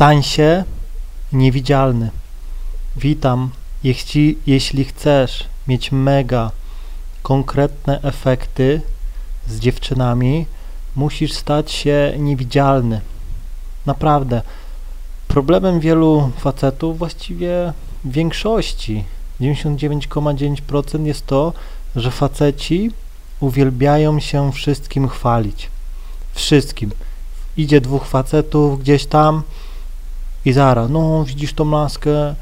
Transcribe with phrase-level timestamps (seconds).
[0.00, 0.64] Stań się
[1.32, 2.10] niewidzialny.
[2.96, 3.50] Witam.
[3.84, 6.50] Jeśli, jeśli chcesz mieć mega
[7.22, 8.80] konkretne efekty
[9.48, 10.46] z dziewczynami,
[10.96, 13.00] musisz stać się niewidzialny.
[13.86, 14.42] Naprawdę.
[15.28, 17.72] Problemem wielu facetów, właściwie
[18.04, 19.04] większości,
[19.40, 21.52] 99,9% jest to,
[21.96, 22.90] że faceci
[23.40, 25.70] uwielbiają się wszystkim chwalić.
[26.34, 26.90] Wszystkim.
[27.56, 29.42] Idzie dwóch facetów gdzieś tam
[30.46, 32.34] i zaraz, no widzisz tą laskę,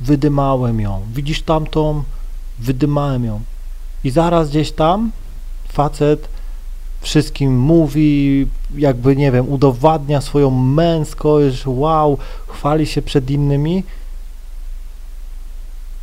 [0.00, 1.02] wydymałem ją.
[1.14, 2.02] Widzisz tamtą,
[2.58, 3.40] wydymałem ją.
[4.04, 5.10] I zaraz gdzieś tam
[5.68, 6.28] facet
[7.00, 13.84] wszystkim mówi, jakby, nie wiem, udowadnia swoją męskość, wow, chwali się przed innymi.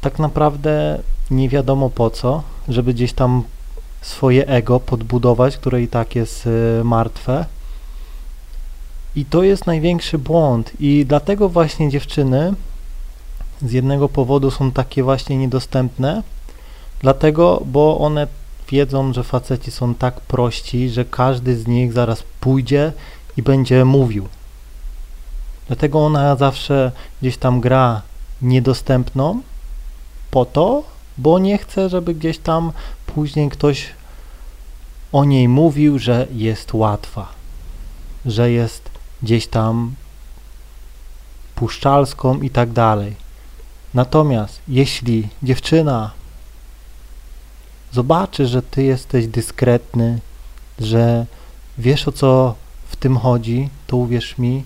[0.02, 1.00] Tak naprawdę
[1.32, 3.44] nie wiadomo po co, żeby gdzieś tam
[4.02, 7.46] swoje ego podbudować, które i tak jest y, martwe.
[9.16, 10.72] I to jest największy błąd.
[10.80, 12.54] I dlatego właśnie dziewczyny
[13.62, 16.24] z jednego powodu są takie właśnie niedostępne.
[17.00, 18.28] Dlatego, bo one
[18.70, 22.94] wiedzą, że faceci są tak prości, że każdy z nich zaraz pójdzie
[23.38, 24.28] i będzie mówił.
[25.68, 28.02] Dlatego ona zawsze gdzieś tam gra
[28.42, 29.42] niedostępną
[30.32, 30.84] po to,
[31.18, 32.72] bo nie chce, żeby gdzieś tam
[33.06, 33.88] później ktoś
[35.12, 37.28] o niej mówił, że jest łatwa,
[38.26, 39.96] że jest gdzieś tam
[41.56, 43.16] puszczalską i tak dalej.
[43.94, 46.12] Natomiast jeśli dziewczyna
[47.92, 50.20] zobaczy, że ty jesteś dyskretny,
[50.80, 51.26] że
[51.78, 52.56] wiesz o co
[52.88, 54.64] w tym chodzi, to uwierz mi,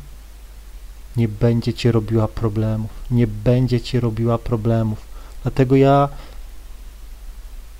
[1.18, 2.92] nie będzie ci robiła problemów.
[3.12, 5.00] Nie będzie ci robiła problemów.
[5.44, 6.10] Dlatego ja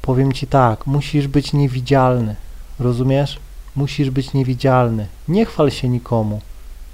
[0.02, 2.36] powiem ci tak, musisz być niewidzialny.
[2.80, 3.40] Rozumiesz?
[3.76, 5.08] Musisz być niewidzialny.
[5.28, 6.42] Nie chwal się nikomu.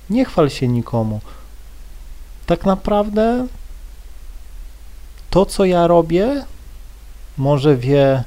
[0.09, 1.19] Nie chwal się nikomu.
[2.45, 3.47] Tak naprawdę
[5.29, 6.45] to, co ja robię,
[7.37, 8.23] może wie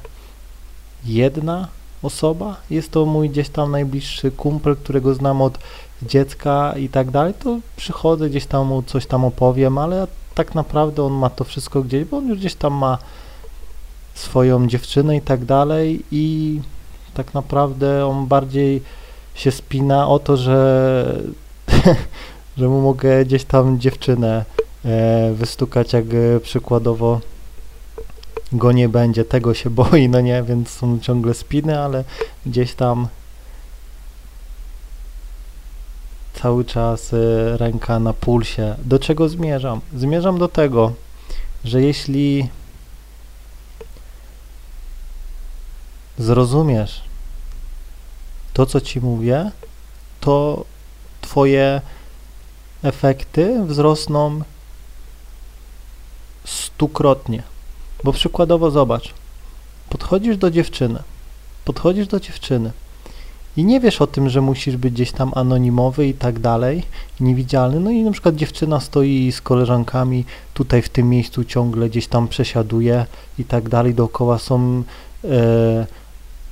[1.05, 1.67] jedna
[2.03, 2.55] osoba.
[2.69, 5.57] Jest to mój gdzieś tam najbliższy kumpel, którego znam od
[6.01, 7.33] dziecka i tak dalej.
[7.33, 11.81] To przychodzę, gdzieś tam mu coś tam opowiem, ale tak naprawdę on ma to wszystko
[11.81, 12.97] gdzieś, bo on już gdzieś tam ma
[14.13, 16.61] swoją dziewczynę i tak dalej i
[17.13, 18.81] tak naprawdę on bardziej
[19.35, 21.21] się spina o to, że
[22.57, 24.45] że mu mogę gdzieś tam dziewczynę
[24.85, 27.21] e, wystukać, jak e, przykładowo
[28.51, 32.03] go nie będzie, tego się boi, no nie, więc są ciągle spiny, ale
[32.45, 33.07] gdzieś tam
[36.33, 38.75] cały czas e, ręka na pulsie.
[38.85, 39.81] Do czego zmierzam?
[39.95, 40.93] Zmierzam do tego,
[41.65, 42.49] że jeśli
[46.17, 47.03] zrozumiesz
[48.53, 49.51] to, co ci mówię,
[50.19, 50.65] to
[51.21, 51.81] twoje
[52.83, 54.41] efekty wzrosną
[56.45, 57.43] stukrotnie.
[58.03, 59.13] Bo przykładowo zobacz,
[59.89, 61.03] podchodzisz do dziewczyny,
[61.65, 62.71] podchodzisz do dziewczyny
[63.57, 66.83] i nie wiesz o tym, że musisz być gdzieś tam anonimowy i tak dalej,
[67.19, 72.07] niewidzialny, no i na przykład dziewczyna stoi z koleżankami tutaj w tym miejscu ciągle gdzieś
[72.07, 73.05] tam przesiaduje
[73.39, 74.83] i tak dalej, dookoła są
[75.23, 75.87] e,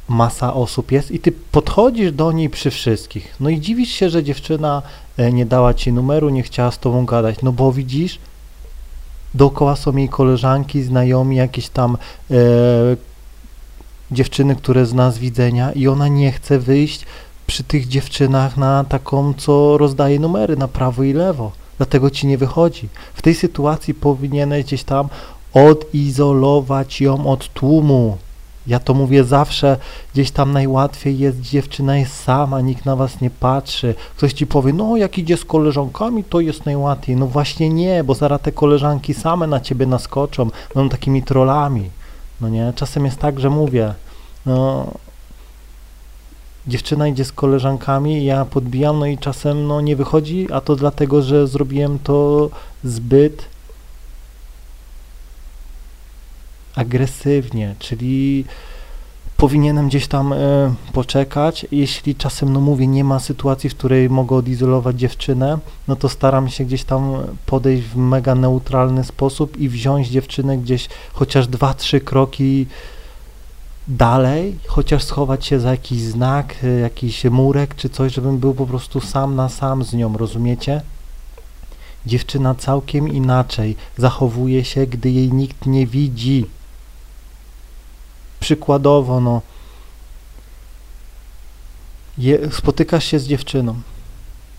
[0.08, 3.36] masa osób jest i ty podchodzisz do niej przy wszystkich.
[3.40, 4.82] No i dziwisz się, że dziewczyna
[5.18, 7.42] e, nie dała ci numeru, nie chciała z tobą gadać.
[7.44, 8.20] No bo widzisz,
[9.34, 11.98] dookoła są jej koleżanki, znajomi, jakieś tam
[12.32, 12.36] e,
[14.12, 17.06] dziewczyny, które zna z widzenia i ona nie chce wyjść
[17.48, 21.52] przy tych dziewczynach na taką, co rozdaje numery na prawo i lewo.
[21.78, 22.90] Dlatego ci nie wychodzi.
[23.14, 25.08] W tej sytuacji powinieneś gdzieś tam
[25.54, 28.18] odizolować ją od tłumu.
[28.68, 29.78] Ja to mówię zawsze,
[30.14, 33.96] gdzieś tam najłatwiej jest, dziewczyna jest sama, nikt na was nie patrzy.
[34.18, 37.16] Ktoś ci powie, no jak idzie z koleżankami, to jest najłatwiej.
[37.16, 41.90] No właśnie nie, bo zaraz te koleżanki same na ciebie naskoczą, będą takimi trollami.
[42.42, 43.94] No nie, czasem jest tak, że mówię,
[44.46, 44.88] no
[46.68, 51.22] dziewczyna idzie z koleżankami, ja podbijam, no i czasem no nie wychodzi, a to dlatego,
[51.22, 52.50] że zrobiłem to
[52.84, 53.46] zbyt
[56.78, 58.46] agresywnie, czyli
[59.38, 60.38] powinienem gdzieś tam e,
[60.94, 61.66] poczekać.
[61.72, 65.58] Jeśli czasem, no mówię, nie ma sytuacji, w której mogę odizolować dziewczynę,
[65.88, 67.14] no to staram się gdzieś tam
[67.46, 72.66] podejść w mega neutralny sposób i wziąć dziewczynę gdzieś chociaż dwa, trzy kroki
[73.88, 78.66] dalej, chociaż schować się za jakiś znak, e, jakiś murek czy coś, żebym był po
[78.66, 80.82] prostu sam na sam z nią, rozumiecie?
[82.06, 86.46] Dziewczyna całkiem inaczej zachowuje się, gdy jej nikt nie widzi
[88.48, 89.42] przykładowo, no,
[92.18, 93.76] je, spotykasz się z dziewczyną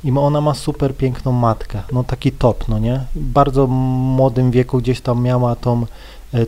[0.04, 3.04] i ona ma super piękną matkę, no taki top, no nie?
[3.14, 5.86] W bardzo młodym wieku gdzieś tam miała tą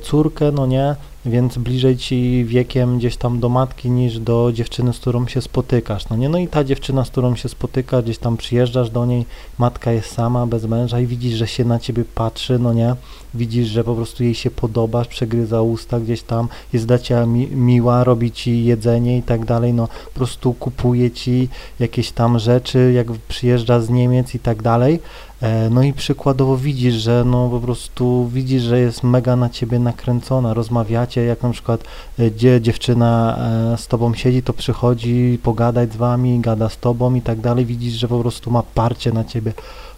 [0.03, 0.97] córkę, no nie?
[1.27, 6.09] Więc bliżej ci wiekiem gdzieś tam do matki niż do dziewczyny, z którą się spotykasz,
[6.09, 6.29] no nie?
[6.29, 9.27] No i ta dziewczyna, z którą się spotyka, gdzieś tam przyjeżdżasz do niej,
[9.59, 12.95] matka jest sama, bez męża i widzisz, że się na ciebie patrzy, no nie?
[13.35, 17.47] Widzisz, że po prostu jej się podobasz, przegryza usta gdzieś tam, jest dla ciebie mi
[17.47, 21.49] miła, robi ci jedzenie i tak dalej, no po prostu kupuje ci
[21.81, 25.01] jakieś tam rzeczy, jak przyjeżdża z Niemiec i tak dalej.
[25.41, 29.79] E, No i przykładowo widzisz, że no po prostu widzisz, że jest mega na ciebie
[29.79, 31.85] nakręcona, rozmawiacie, jak na przykład
[32.19, 33.39] e, gdzie dziewczyna
[33.75, 37.67] e, z tobą siedzi, to przychodzi pogadać z wami, gada z tobą i tak dalej,
[37.67, 39.53] widzisz, że po prostu ma parcie na ciebie.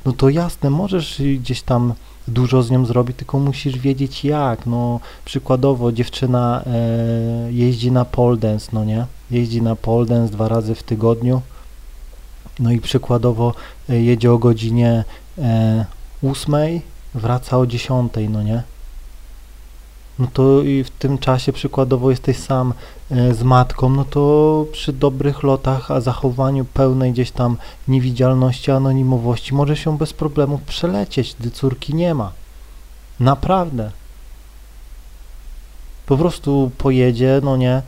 [0.04, 1.94] No to jasne, możesz gdzieś tam
[2.28, 4.66] dużo z nią zrobić, tylko musisz wiedzieć jak.
[4.66, 9.06] No przykładowo dziewczyna e, jeździ na pole dance, no nie?
[9.30, 11.42] Jeździ na pole dance dwa razy w tygodniu.
[12.60, 13.54] No i przykładowo
[13.88, 15.04] e, jedzie o godzinie
[15.38, 15.84] e,
[16.22, 16.80] 8,
[17.14, 18.62] wraca o 10, no nie?
[20.18, 22.74] No to i w tym czasie przykładowo jesteś sam
[23.10, 27.56] e, z matką, no to przy dobrych lotach, a zachowaniu pełnej gdzieś tam
[27.88, 32.32] niewidzialności, anonimowości może się bez problemów przelecieć, gdy córki nie ma.
[33.20, 33.90] Naprawdę.
[36.06, 37.82] Po prostu pojedzie, no nie.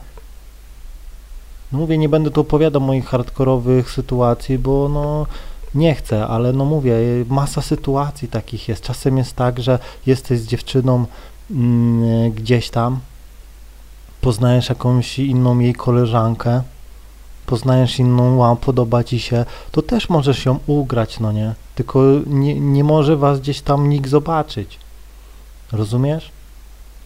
[1.73, 5.27] No mówię, nie będę tu opowiadał moich hardkorowych sytuacji, bo no
[5.75, 6.95] nie chcę, ale no mówię,
[7.29, 8.83] masa sytuacji takich jest.
[8.83, 11.05] Czasem jest tak, że jesteś z dziewczyną
[11.51, 13.01] mm, gdzieś tam,
[14.21, 16.63] poznajesz jakąś inną jej koleżankę,
[17.47, 21.55] poznajesz inną, wow, podoba ci się, to też możesz ją ugrać, no nie?
[21.75, 24.79] Tylko nie, nie może was gdzieś tam nikt zobaczyć.
[25.73, 26.31] Rozumiesz?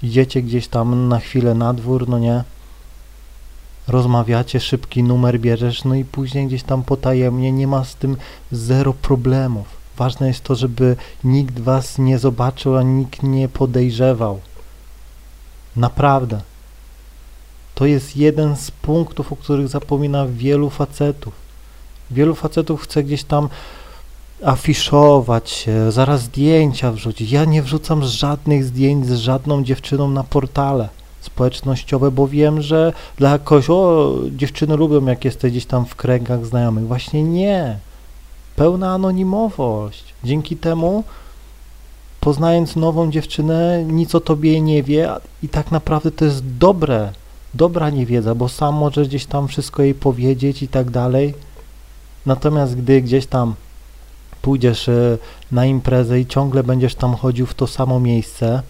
[0.03, 2.45] Idziecie gdzieś tam na chwilę na dwór, no nie?
[3.89, 8.17] Rozmawiacie, szybki numer bierzesz, no i później gdzieś tam potajemnie, nie ma z tym
[8.53, 9.67] zero problemów.
[9.97, 14.41] Ważne jest to, żeby nikt was nie zobaczył, a nikt nie podejrzewał.
[15.77, 16.41] Naprawdę.
[17.75, 21.35] To jest jeden z punktów, o których zapomina wielu facetów.
[22.11, 23.49] Wielu facetów chce gdzieś tam
[24.45, 27.31] afiszować się, zaraz zdjęcia wrzucić.
[27.31, 30.89] Ja nie wrzucam żadnych zdjęć z żadną dziewczyną na portale
[31.21, 36.47] społecznościowe, bo wiem, że dla kogoś, o, dziewczyny lubią, jak jesteś gdzieś tam w kręgach
[36.47, 36.87] znajomych.
[36.87, 37.79] Właśnie nie.
[38.57, 40.15] Pełna anonimowość.
[40.25, 41.05] Dzięki temu,
[42.21, 45.11] poznając nową dziewczynę, nic o tobie nie wie
[45.43, 47.13] i tak naprawdę to jest dobre,
[47.55, 51.35] dobra niewiedza, bo sam możesz gdzieś tam wszystko jej powiedzieć i tak dalej.
[52.27, 53.55] Natomiast gdy gdzieś tam
[54.43, 55.19] pójdziesz e,
[55.53, 58.63] na imprezę i ciągle będziesz tam chodził w to samo miejsce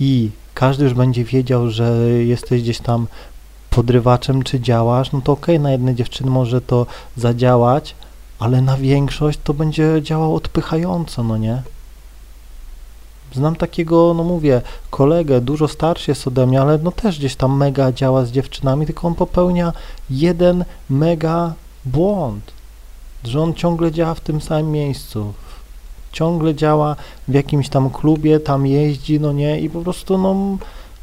[0.00, 3.06] i każdy już będzie wiedział, że jesteś gdzieś tam
[3.70, 6.86] podrywaczem czy działasz, no to okej, okay, na jedne dziewczyny może to
[7.16, 7.94] zadziałać,
[8.38, 11.62] ale na większość to będzie działało odpychająco, no nie?
[13.32, 17.56] Znam takiego, no mówię, kolegę, dużo starszy jest ode mnie, ale no też gdzieś tam
[17.56, 19.72] mega działa z dziewczynami, tylko on popełnia
[20.10, 21.52] jeden mega
[21.84, 22.52] błąd,
[23.24, 25.32] że on ciągle działa w tym samym miejscu,
[26.12, 26.96] ciągle działa
[27.28, 30.58] w jakimś tam klubie, tam jeździ, no nie, i po prostu no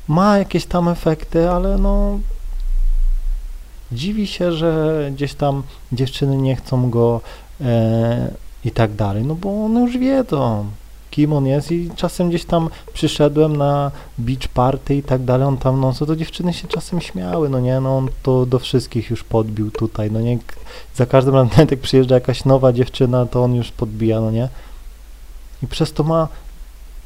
[0.07, 2.19] ma jakieś tam efekty, ale no
[3.92, 7.21] dziwi się, że gdzieś tam dziewczyny nie chcą go
[7.62, 8.31] e,
[8.65, 10.65] i tak dalej, no bo one już wiedzą,
[11.11, 15.57] kim on jest i czasem gdzieś tam przyszedłem na beach party i tak dalej, on
[15.57, 19.09] tam, no co to dziewczyny się czasem śmiały, no nie, no on to do wszystkich
[19.09, 20.37] już podbił tutaj, no nie,
[20.95, 24.49] za każdym razem jak przyjeżdża jakaś nowa dziewczyna, to on już podbija, no nie,
[25.64, 26.28] i przez to ma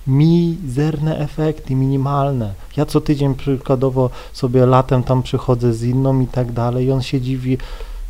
[0.07, 2.53] mizerne efekty, minimalne.
[2.77, 7.01] Ja co tydzień przykładowo sobie latem tam przychodzę z inną i tak dalej i on
[7.01, 7.57] się dziwi,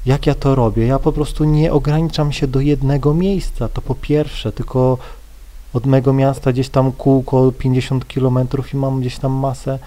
[0.05, 0.85] jak ja to robię.
[0.85, 4.97] Ja po prostu nie ograniczam się do jednego miejsca, to po pierwsze, tylko
[5.73, 8.39] od mego miasta gdzieś tam kółko 50 km
[8.73, 9.79] i mam gdzieś tam masę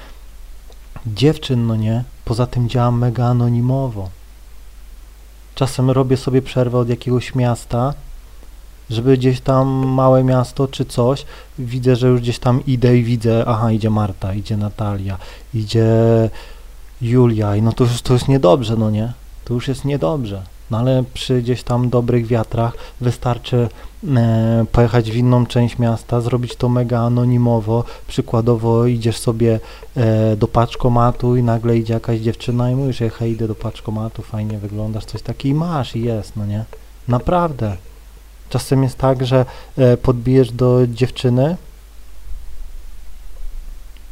[1.06, 2.04] dziewczyn, no nie?
[2.24, 4.08] Poza tym działam mega anonimowo.
[5.54, 7.94] Czasem robię sobie przerwę od jakiegoś miasta,
[8.90, 11.24] żeby gdzieś tam małe miasto czy coś,
[11.58, 15.18] widzę, że już gdzieś tam idę i widzę, aha, idzie Marta, idzie Natalia,
[15.54, 15.86] idzie
[17.02, 19.12] Julia i no to już to jest niedobrze, no nie?
[19.44, 20.42] To już jest niedobrze.
[20.70, 23.68] No ale przy gdzieś tam dobrych wiatrach wystarczy
[24.16, 27.84] e, pojechać w inną część miasta, zrobić to mega anonimowo.
[28.08, 29.60] Przykładowo idziesz sobie
[29.96, 34.58] e, do paczkomatu i nagle idzie jakaś dziewczyna i mówisz, hej, idę do paczkomatu, fajnie
[34.58, 36.64] wyglądasz, coś takiego i masz i jest, no nie?
[37.08, 37.76] Naprawdę.
[38.48, 39.46] Czasem jest tak, że
[39.76, 41.56] e, podbijesz do dziewczyny,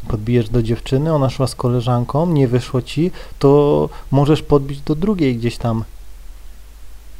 [0.08, 5.36] podbijesz do dziewczyny, ona szła z koleżanką, nie wyszło ci, to możesz podbić do drugiej
[5.36, 5.84] gdzieś tam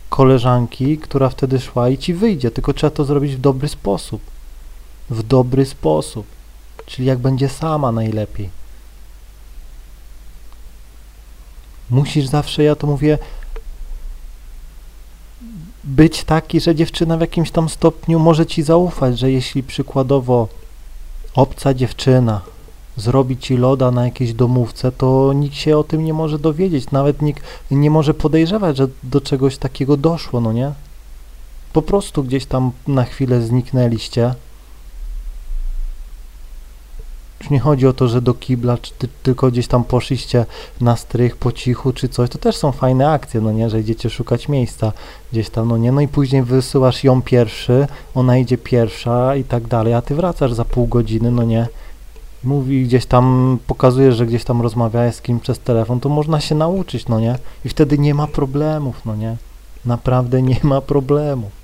[0.09, 4.23] koleżanki, która wtedy szła i ci wyjdzie, tylko trzeba to zrobić w dobry sposób.
[5.11, 6.27] W dobry sposób.
[6.87, 8.51] Czyli jak będzie sama najlepiej.
[11.91, 13.19] Musisz zawsze, ja to mówię,
[15.85, 20.49] być taki, że dziewczyna w jakimś tam stopniu może ci zaufać, że jeśli przykładowo
[21.35, 22.41] obca dziewczyna
[22.97, 27.23] zrobi ci loda na jakiejś domówce, to nikt się o tym nie może dowiedzieć, nawet
[27.23, 30.73] nikt nie może podejrzewać, że do czegoś takiego doszło, no nie?
[31.73, 34.35] Po prostu gdzieś tam na chwilę zniknęliście,
[37.43, 40.47] już nie chodzi o to, że do kibla, czy ty, tylko gdzieś tam poszliście
[40.81, 42.31] na strych po cichu, czy coś.
[42.31, 44.93] To też są fajne akcje, no nie, że idziecie szukać miejsca
[45.33, 45.93] gdzieś tam, no nie.
[45.93, 50.53] No i później wysyłasz ją pierwszy, ona idzie pierwsza i tak dalej, a ty wracasz
[50.53, 51.67] za pół godziny, no nie.
[52.45, 56.55] Mówi gdzieś tam, pokazuje, że gdzieś tam rozmawia z kim przez telefon, to można się
[56.55, 57.39] nauczyć, no nie.
[57.65, 59.37] I wtedy nie ma problemów, no nie.
[59.85, 61.62] Naprawdę nie ma problemów.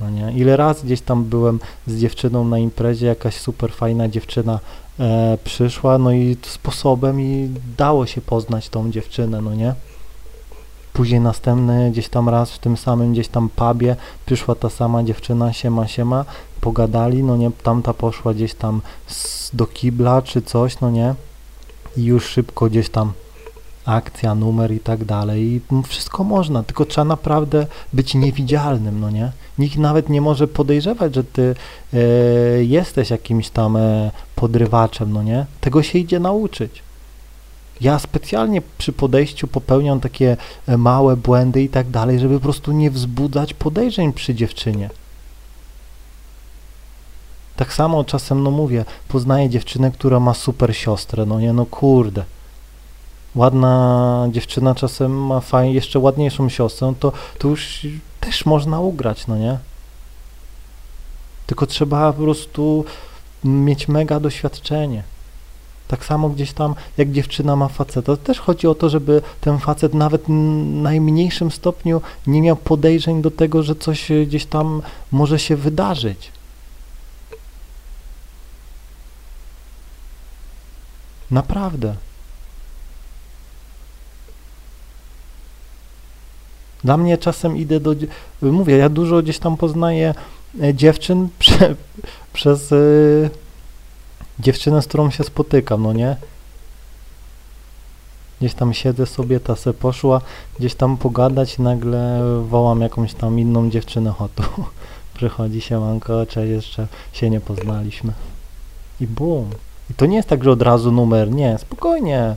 [0.00, 0.32] No nie?
[0.32, 4.60] Ile razy gdzieś tam byłem z dziewczyną na imprezie, jakaś super fajna dziewczyna
[5.00, 9.74] e, przyszła, no i sposobem i dało się poznać tą dziewczynę, no nie?
[10.92, 13.96] Później następny gdzieś tam raz w tym samym gdzieś tam pubie
[14.26, 16.24] przyszła ta sama dziewczyna, siema, siema,
[16.60, 21.14] pogadali, no nie, tamta poszła gdzieś tam z, do kibla czy coś, no nie?
[21.96, 23.12] I już szybko gdzieś tam
[23.84, 25.42] akcja, numer i tak dalej.
[25.42, 29.32] I wszystko można, tylko trzeba naprawdę być niewidzialnym, no nie?
[29.58, 31.54] Nikt nawet nie może podejrzewać, że ty
[31.92, 31.98] e,
[32.64, 35.46] jesteś jakimś tam e, podrywaczem, no nie?
[35.60, 36.82] Tego się idzie nauczyć.
[37.80, 40.36] Ja specjalnie przy podejściu popełniam takie
[40.66, 44.90] e, małe błędy i tak dalej, żeby po prostu nie wzbudzać podejrzeń przy dziewczynie.
[47.56, 52.24] Tak samo czasem, no mówię, poznaję dziewczynę, która ma super siostrę, no nie, no kurde
[53.34, 57.86] ładna dziewczyna czasem ma fajnie, jeszcze ładniejszą siostrę, to, to już
[58.20, 59.58] też można ugrać, no nie?
[61.46, 62.84] Tylko trzeba po prostu
[63.44, 65.02] mieć mega doświadczenie.
[65.88, 69.58] Tak samo gdzieś tam, jak dziewczyna ma faceta, to też chodzi o to, żeby ten
[69.58, 70.28] facet nawet w
[70.82, 76.32] najmniejszym stopniu nie miał podejrzeń do tego, że coś gdzieś tam może się wydarzyć.
[81.30, 81.94] Naprawdę.
[86.84, 87.94] Dla mnie czasem idę do,
[88.42, 90.14] mówię, ja dużo gdzieś tam poznaję
[90.62, 91.74] e, dziewczyn prze,
[92.32, 93.30] przez y,
[94.38, 96.16] dziewczynę, z którą się spotykam, no nie?
[98.40, 100.20] Gdzieś tam siedzę sobie, ta se poszła,
[100.58, 104.42] gdzieś tam pogadać nagle wołam jakąś tam inną dziewczynę, o tu
[105.16, 108.12] przychodzi się manko, cześć, jeszcze się nie poznaliśmy.
[109.00, 109.50] I bum.
[109.90, 112.36] I to nie jest tak, że od razu numer, nie, spokojnie,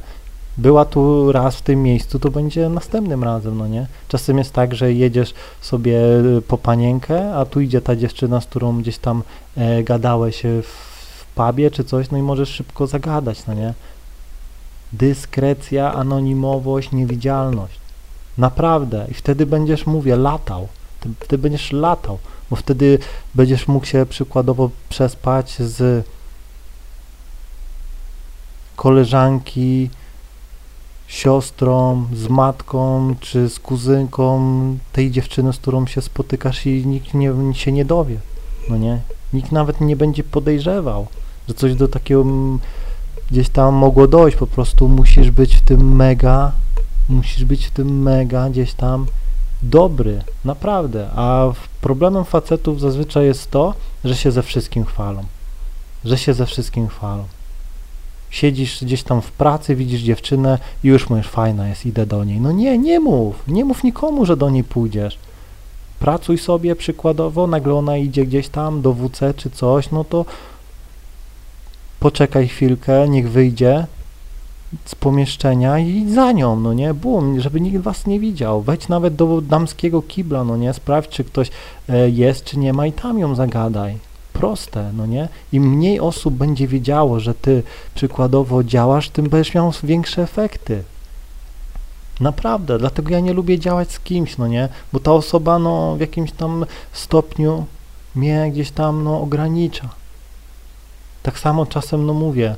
[0.57, 3.87] była tu raz w tym miejscu, to będzie następnym razem, no nie?
[4.07, 5.99] Czasem jest tak, że jedziesz sobie
[6.37, 9.23] y, po panienkę, a tu idzie ta dziewczyna, z którą gdzieś tam
[9.57, 10.67] e, gadałeś w,
[11.19, 13.73] w pubie czy coś, no i możesz szybko zagadać, no nie?
[14.93, 17.79] Dyskrecja, anonimowość, niewidzialność.
[18.37, 19.07] Naprawdę.
[19.11, 20.67] I wtedy będziesz, mówię, latał.
[21.27, 22.17] Ty będziesz latał,
[22.49, 22.99] bo wtedy
[23.35, 26.05] będziesz mógł się przykładowo przespać z
[28.75, 29.89] koleżanki,
[31.07, 34.41] siostrą, z matką czy z kuzynką
[34.93, 38.19] tej dziewczyny, z którą się spotykasz i nikt nie, się nie dowie,
[38.69, 38.99] no nie?
[39.33, 41.07] Nikt nawet nie będzie podejrzewał,
[41.47, 42.25] że coś do takiego
[43.31, 46.51] gdzieś tam mogło dojść, po prostu musisz być w tym mega,
[47.09, 49.05] musisz być w tym mega gdzieś tam
[49.63, 53.73] dobry, naprawdę, a problemem facetów zazwyczaj jest to,
[54.03, 55.23] że się ze wszystkim chwalą,
[56.05, 57.23] że się ze wszystkim chwalą.
[58.29, 62.41] Siedzisz gdzieś tam w pracy, widzisz dziewczynę i już mówisz, fajna jest, idę do niej.
[62.41, 65.17] No nie, nie mów, nie mów nikomu, że do niej pójdziesz.
[66.00, 70.25] Pracuj sobie przykładowo, nagle ona idzie gdzieś tam do WC czy coś, no to
[72.00, 73.88] poczekaj chwilkę, niech wyjdzie
[74.86, 78.62] z pomieszczenia i za nią, no nie, bum, żeby nikt was nie widział.
[78.62, 81.50] Wejdź nawet do damskiego kibla, no nie, sprawdź, czy ktoś
[81.89, 83.98] e, jest, czy nie ma i tam ją zagadaj
[84.39, 85.29] proste, no nie?
[85.51, 87.63] Im mniej osób będzie wiedziało, że ty
[87.96, 90.84] przykładowo działasz, tym będziesz miał większe efekty.
[92.20, 94.70] Naprawdę, dlatego ja nie lubię działać z kimś, no nie?
[94.94, 97.65] Bo ta osoba, no, w jakimś tam stopniu
[98.15, 99.89] mnie gdzieś tam, no, ogranicza.
[101.24, 102.56] Tak samo czasem, no mówię,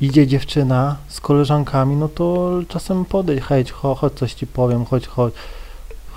[0.00, 5.34] idzie dziewczyna z koleżankami, no to czasem podejdź, hej, chodź, coś ci powiem, chodź, chodź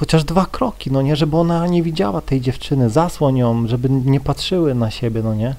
[0.02, 4.20] chociaż dwa kroki, no nie, żeby ona nie widziała tej dziewczyny, zasłoń ją, żeby nie
[4.20, 5.56] patrzyły na siebie, no nie.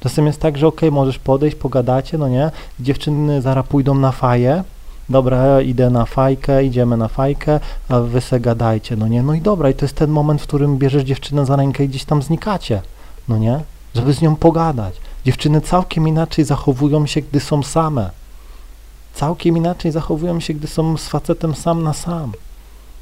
[0.00, 2.50] Czasem jest tak, że okej, okay, możesz podejść, pogadacie, no nie,
[2.80, 4.64] dziewczyny zaraz pójdą na faję,
[5.08, 9.22] dobra, idę na fajkę, idziemy na fajkę, a wy se gadajcie, no nie?
[9.22, 11.88] No i dobra, i to jest ten moment, w którym bierzesz dziewczynę za rękę i
[11.88, 12.82] gdzieś tam znikacie,
[13.28, 13.60] no nie?
[13.94, 14.94] Żeby z nią pogadać.
[15.24, 18.10] Dziewczyny całkiem inaczej zachowują się, gdy są same.
[19.16, 22.32] Całkiem inaczej zachowują się, gdy są z facetem sam na sam.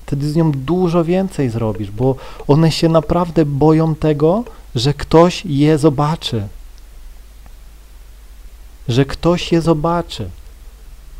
[0.06, 2.16] Wtedy z nią dużo więcej zrobisz, bo
[2.46, 4.44] one się naprawdę boją tego,
[4.74, 6.48] że ktoś je zobaczy.
[8.88, 10.30] Że ktoś je zobaczy.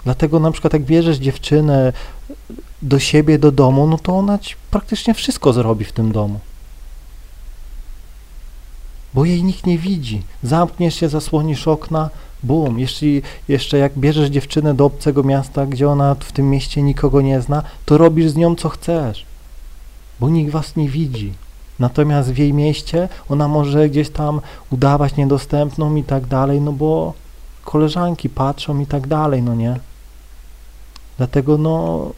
[0.04, 1.92] Dlatego na przykład jak bierzesz dziewczynę
[2.82, 6.40] do siebie, do domu, no to ona ci praktycznie wszystko zrobi w tym domu.
[9.14, 10.22] Bo jej nikt nie widzi.
[10.42, 12.10] Zamkniesz się, zasłonisz okna,
[12.44, 12.78] bum.
[12.78, 17.40] Jeśli jeszcze jak bierzesz dziewczynę do obcego miasta, gdzie ona w tym mieście nikogo nie
[17.40, 19.26] zna, to robisz z nią co chcesz.
[20.20, 21.32] Bo nikt was nie widzi.
[21.78, 27.12] Natomiast w jej mieście ona może gdzieś tam udawać niedostępną i tak dalej, no bo
[27.64, 29.80] koleżanki patrzą i tak dalej, no nie?
[31.16, 32.10] Dlatego no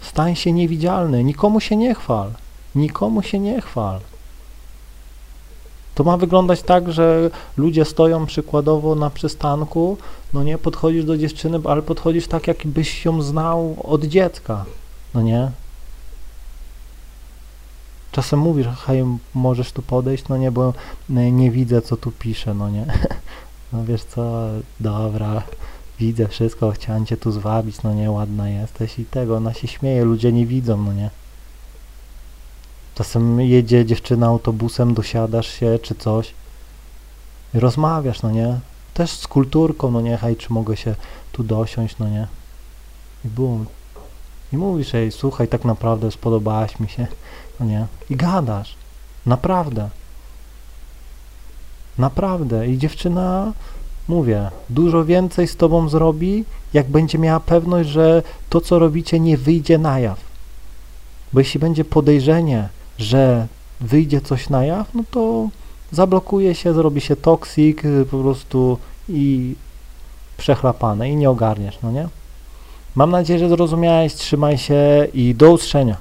[0.00, 2.30] stań się niewidzialny, nikomu się nie chwal,
[2.74, 4.00] nikomu się nie chwal.
[5.94, 9.96] To ma wyglądać tak, że ludzie stoją przykładowo na przystanku,
[10.32, 14.64] no nie, podchodzisz do dziewczyny, ale podchodzisz tak, jakbyś ją znał od dziecka,
[15.14, 15.50] no nie?
[18.12, 20.72] Czasem mówisz, hej, możesz tu podejść, no nie, bo
[21.08, 22.86] nie widzę, co tu pisze, no nie?
[23.72, 24.48] No wiesz co,
[24.80, 25.42] dobra,
[25.98, 30.04] widzę wszystko, chciałem cię tu zwabić, no nie, ładna jesteś i tego, ona się śmieje,
[30.04, 31.10] ludzie nie widzą, no nie.
[32.94, 36.34] Czasem jedzie dziewczyna autobusem, dosiadasz się czy coś
[37.54, 38.60] i rozmawiasz, no nie.
[38.94, 40.94] Też z kulturką, no nie, hej, czy mogę się
[41.32, 42.26] tu dosiąść, no nie.
[43.24, 43.66] I bum.
[44.52, 47.06] I mówisz, ej, słuchaj, tak naprawdę spodobałaś mi się,
[47.60, 47.86] no nie.
[48.10, 48.74] I gadasz.
[49.26, 49.88] Naprawdę.
[51.98, 52.68] Naprawdę.
[52.68, 53.52] I dziewczyna,
[54.08, 59.36] mówię, dużo więcej z tobą zrobi, jak będzie miała pewność, że to, co robicie, nie
[59.36, 60.20] wyjdzie na jaw.
[61.32, 62.68] Bo jeśli będzie podejrzenie,
[63.02, 63.46] że
[63.80, 65.48] wyjdzie coś na jaw, no to
[65.92, 69.54] zablokuje się, zrobi się toksik po prostu i
[70.36, 72.08] przechlapane i nie ogarniesz, no nie?
[72.94, 75.96] Mam nadzieję, że zrozumiałeś, trzymaj się i do usłyszenia.